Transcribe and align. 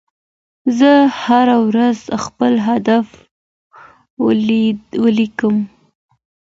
زه 0.77 0.91
هره 1.23 1.57
ورځ 1.69 1.99
خپل 2.25 2.53
اهداف 2.71 3.07
ولیکم. 5.03 5.55